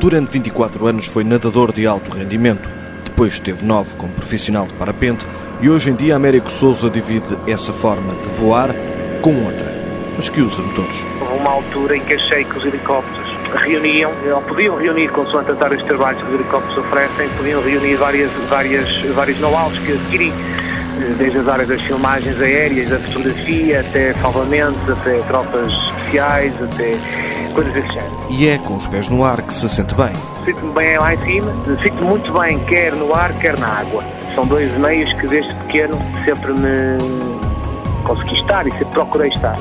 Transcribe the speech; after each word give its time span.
Durante 0.00 0.30
24 0.30 0.86
anos 0.86 1.06
foi 1.06 1.24
nadador 1.24 1.72
de 1.72 1.84
alto 1.84 2.12
rendimento. 2.12 2.70
Depois 3.04 3.40
teve 3.40 3.64
nove 3.64 3.96
como 3.96 4.12
profissional 4.12 4.64
de 4.64 4.72
parapente 4.74 5.26
e 5.60 5.68
hoje 5.68 5.90
em 5.90 5.96
dia 5.96 6.14
Américo 6.14 6.48
Souza 6.52 6.88
divide 6.88 7.36
essa 7.48 7.72
forma 7.72 8.14
de 8.14 8.22
voar 8.28 8.72
com 9.22 9.44
outra, 9.44 9.66
mas 10.14 10.28
que 10.28 10.40
usa 10.40 10.62
motores. 10.62 11.04
Houve 11.20 11.34
uma 11.34 11.50
altura 11.50 11.96
em 11.96 12.00
que 12.04 12.14
achei 12.14 12.44
que 12.44 12.58
os 12.58 12.64
helicópteros 12.64 13.28
reuniam, 13.64 14.12
ou 14.32 14.42
podiam 14.42 14.76
reunir, 14.76 15.08
consoante 15.08 15.50
as 15.50 15.60
áreas 15.60 15.80
de 15.80 15.88
trabalho 15.88 16.16
que 16.18 16.24
os 16.26 16.34
helicópteros 16.34 16.78
oferecem, 16.78 17.28
podiam 17.30 17.60
reunir 17.60 17.96
várias, 17.96 18.30
várias, 18.48 19.02
vários 19.16 19.38
know-hows 19.40 19.76
que 19.80 19.92
adquiri, 19.92 20.32
desde 21.18 21.38
as 21.38 21.48
áreas 21.48 21.68
das 21.68 21.82
filmagens 21.82 22.40
aéreas, 22.40 22.88
da 22.88 23.00
fotografia, 23.00 23.80
até 23.80 24.14
salvamentos, 24.14 24.88
até 24.88 25.18
tropas 25.22 25.68
especiais, 25.68 26.54
até 26.62 26.96
coisas 27.58 27.72
desse 27.72 27.88
género. 27.88 28.16
E 28.30 28.48
é 28.48 28.58
com 28.58 28.76
os 28.76 28.86
pés 28.86 29.08
no 29.08 29.24
ar 29.24 29.42
que 29.42 29.52
se 29.52 29.68
sente 29.68 29.92
bem. 29.96 30.12
Sinto-me 30.44 30.72
bem 30.74 30.96
lá 30.96 31.14
em 31.14 31.22
cima, 31.22 31.52
sinto-me 31.82 32.08
muito 32.08 32.32
bem, 32.32 32.58
quer 32.66 32.94
no 32.94 33.12
ar, 33.12 33.32
quer 33.34 33.58
na 33.58 33.66
água. 33.66 34.04
São 34.34 34.46
dois 34.46 34.70
meios 34.78 35.12
que 35.14 35.26
desde 35.26 35.52
pequeno 35.54 35.98
sempre 36.24 36.52
me 36.52 36.98
consegui 38.04 38.38
estar 38.38 38.64
e 38.66 38.70
sempre 38.70 38.86
procurei 38.86 39.28
estar. 39.30 39.58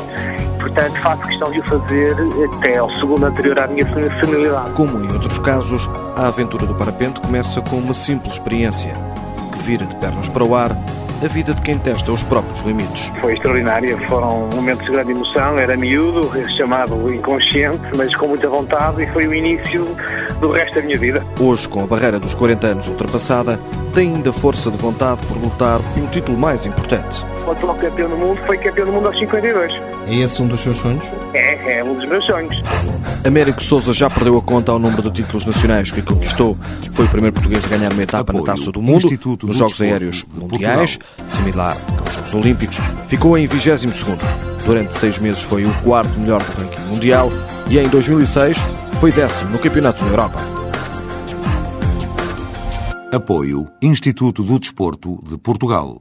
Portanto, 0.59 1.01
faço 1.01 1.21
questão 1.23 1.49
de 1.49 1.59
o 1.59 1.63
fazer 1.63 2.15
até 2.55 2.77
ao 2.77 2.93
segundo 2.95 3.25
anterior 3.25 3.57
à 3.57 3.67
minha 3.67 3.85
senilidade. 4.19 4.73
Como 4.73 5.03
em 5.03 5.11
outros 5.11 5.39
casos, 5.39 5.89
a 6.15 6.27
aventura 6.27 6.67
do 6.67 6.75
parapente 6.75 7.19
começa 7.21 7.61
com 7.61 7.77
uma 7.77 7.95
simples 7.95 8.33
experiência 8.33 8.93
que 9.53 9.59
vira 9.59 9.85
de 9.85 9.95
pernas 9.95 10.27
para 10.27 10.43
o 10.43 10.53
ar 10.53 10.77
a 11.25 11.29
vida 11.29 11.53
de 11.53 11.61
quem 11.61 11.77
testa 11.77 12.11
os 12.11 12.23
próprios 12.23 12.61
limites. 12.61 13.11
Foi 13.19 13.33
extraordinária, 13.33 13.97
foram 14.07 14.49
momentos 14.53 14.85
de 14.85 14.91
grande 14.91 15.11
emoção, 15.11 15.57
era 15.57 15.75
miúdo, 15.75 16.29
chamado 16.55 17.13
inconsciente, 17.13 17.81
mas 17.95 18.15
com 18.15 18.27
muita 18.27 18.49
vontade 18.49 19.03
e 19.03 19.07
foi 19.07 19.27
o 19.27 19.33
início 19.33 19.85
do 20.39 20.49
resto 20.49 20.75
da 20.75 20.81
minha 20.81 20.97
vida. 20.97 21.25
Hoje, 21.39 21.67
com 21.67 21.83
a 21.83 21.87
barreira 21.87 22.19
dos 22.19 22.33
40 22.33 22.67
anos 22.67 22.87
ultrapassada, 22.87 23.59
tem 23.93 24.15
ainda 24.15 24.31
força 24.31 24.69
de 24.69 24.77
vontade 24.77 25.25
por 25.27 25.37
lutar 25.37 25.79
pelo 25.93 26.07
título 26.07 26.37
mais 26.37 26.65
importante. 26.65 27.25
Foi 27.47 27.55
campeão 27.55 28.09
do 28.09 28.17
mundo, 28.17 28.41
foi 28.45 28.57
campeão 28.57 28.85
do 28.87 28.91
mundo 28.91 29.07
aos 29.07 29.17
52. 29.19 29.73
É 30.07 30.15
esse 30.15 30.41
um 30.41 30.47
dos 30.47 30.59
seus 30.59 30.75
sonhos? 30.75 31.05
É, 31.33 31.77
é 31.77 31.83
um 31.83 31.95
dos 31.95 32.05
meus 32.05 32.25
sonhos. 32.25 32.61
Américo 33.25 33.63
Souza 33.63 33.93
já 33.93 34.09
perdeu 34.09 34.37
a 34.37 34.41
conta 34.41 34.73
ao 34.73 34.77
número 34.77 35.03
de 35.03 35.23
títulos 35.23 35.45
nacionais 35.45 35.89
que 35.89 36.01
conquistou. 36.01 36.57
Foi 36.93 37.05
o 37.05 37.07
primeiro 37.07 37.33
português 37.33 37.65
a 37.65 37.69
ganhar 37.69 37.93
uma 37.93 38.03
etapa 38.03 38.33
Apoio. 38.33 38.45
na 38.45 38.53
Taça 38.53 38.69
do 38.69 38.81
Mundo, 38.81 39.05
Instituto 39.05 39.47
nos 39.47 39.55
Jogos 39.55 39.79
Aéreos 39.79 40.25
Mundiais, 40.35 40.99
similar 41.29 41.77
aos 42.05 42.15
Jogos 42.15 42.33
Olímpicos. 42.33 42.79
Ficou 43.07 43.37
em 43.37 43.47
22º. 43.47 44.19
Durante 44.65 44.93
seis 44.93 45.17
meses 45.17 45.41
foi 45.41 45.65
o 45.65 45.73
quarto 45.83 46.19
melhor 46.19 46.43
do 46.43 46.61
ranking 46.61 46.81
mundial 46.89 47.29
e 47.69 47.79
em 47.79 47.87
2006 47.87 48.57
foi 48.99 49.13
décimo 49.13 49.51
no 49.51 49.59
Campeonato 49.59 50.03
da 50.03 50.09
Europa. 50.09 50.57
Apoio 53.13 53.65
Instituto 53.81 54.43
do 54.43 54.59
Desporto 54.59 55.23
de 55.25 55.37
Portugal. 55.37 55.97